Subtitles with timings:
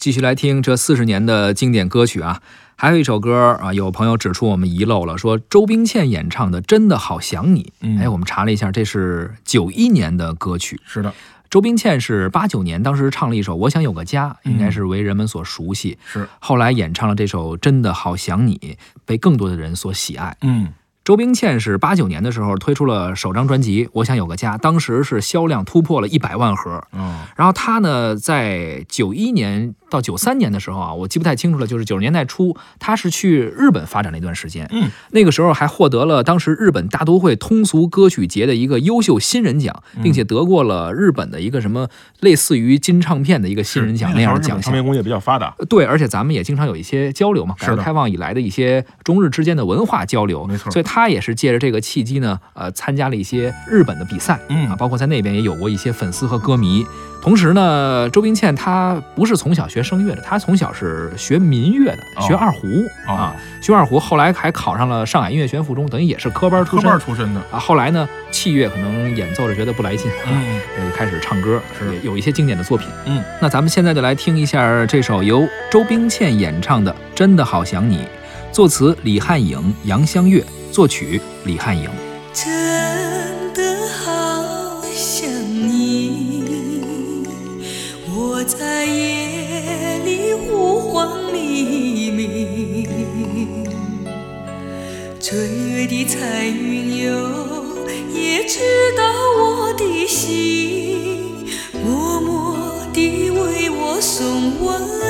[0.00, 2.40] 继续来听这四十年的经典歌曲啊，
[2.74, 7.64] 还有一首歌啊，有朋友指出我们遗漏了，说周冰倩演唱的《真的好想你》。
[7.82, 10.80] 嗯哎，我们查了一下，这是九一年的歌曲。
[10.86, 11.12] 是的，
[11.50, 15.98] 周冰倩是八九年当时唱了一首《我想有个家》，应该是为人们所熟悉。
[16.06, 18.56] 是，后来演唱了这首《真的好想你》，
[19.04, 20.34] 被更多的人所喜爱。
[20.40, 20.72] 嗯
[21.10, 26.80] 周冰倩是八九年的时候推出了首张专辑《我想有个家》，当时是销量突破了一百万盒。
[26.92, 34.68] 嗯，然后她呢，在九一年到九三年的时候啊，我记不太清楚了，就是九十年代初，她是去日本发展了一段时间。
[34.70, 41.88] 嗯，那个时候还获得了当时日本大都会通俗歌曲节的一个优秀新人奖，并且得过了日本的一个什么
[42.20, 44.62] 类似于金唱片的一个新人奖那样的奖项。
[44.62, 44.72] 唱。
[44.74, 50.70] 片工业比较发达，对，而且咱们也经常有一些交流嘛，改革开放以来的一些中日之间的文化交流，没错。
[50.70, 54.68] 所以他也是借着这个契机呢，呃，参加了一些日本的比赛，嗯。
[54.68, 56.84] 啊，包括在那边也有过一些粉丝和歌迷。
[57.22, 62.22] 同时呢，周冰倩她不是从小学声乐的，她从小是学民乐的，哦。
[62.26, 62.66] 学二胡、
[63.08, 63.14] 哦。
[63.14, 67.58] 啊，学二胡，后来还考上了上海音乐学院附中，等于也是科班出科身班出身的，啊。
[67.58, 70.28] 后来呢，器乐可能演奏着觉得不来劲，啊
[70.94, 71.98] 开始唱歌，是。
[72.02, 72.88] 有一些经典的作品。
[73.06, 77.98] 嗯，那咱们现在就来听一下这首由周冰倩演唱的《真的好想你》，
[78.50, 81.90] 作词李汉颖、杨香月，作曲李汉颖。
[82.32, 85.28] 真的好想
[85.68, 87.24] 你，
[88.14, 92.88] 我在夜里呼唤黎明，
[95.20, 97.10] 追月的彩云哟，
[98.14, 98.60] 也知
[98.96, 99.02] 道
[99.38, 101.46] 我的心，
[101.84, 105.09] 默默地为我送温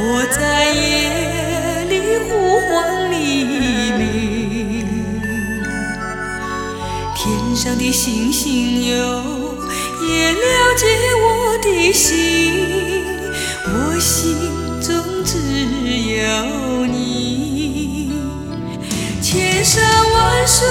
[0.00, 3.16] 我在夜里呼唤黎
[3.98, 4.00] 明，
[7.16, 8.94] 天上的星星哟，
[10.00, 10.38] 也了
[10.76, 10.86] 解
[11.20, 12.14] 我的心，
[13.64, 14.36] 我心
[14.80, 14.94] 中
[15.24, 15.36] 只
[16.14, 18.12] 有你。
[19.20, 19.82] 千山
[20.12, 20.64] 万水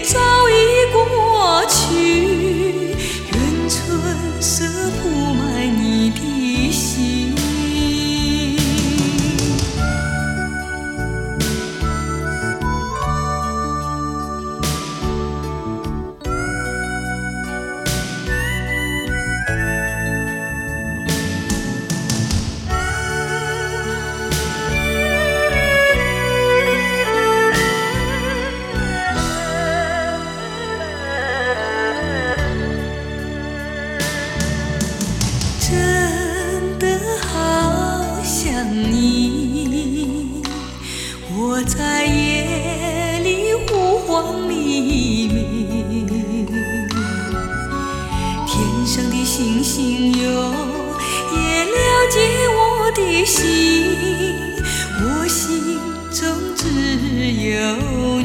[0.00, 0.39] 也早
[49.80, 50.28] 星星哟，
[51.32, 51.78] 也了
[52.10, 52.20] 解
[52.54, 53.40] 我的心，
[55.00, 55.78] 我心
[56.12, 56.20] 中
[56.54, 56.68] 只
[57.48, 58.19] 有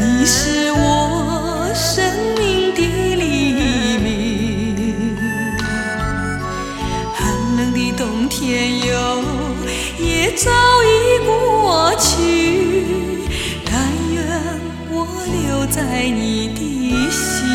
[0.00, 2.04] 你是我生
[2.36, 2.80] 命的
[3.14, 3.22] 黎
[4.02, 5.16] 明。
[7.14, 7.22] 寒
[7.56, 9.22] 冷的冬天哟，
[9.96, 10.50] 也早
[10.82, 12.82] 已过去，
[13.64, 13.72] 但
[14.12, 14.18] 愿
[14.90, 16.58] 我留在你的
[17.12, 17.53] 心。